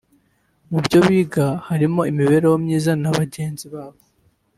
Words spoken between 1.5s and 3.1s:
harimo imibereho myiza na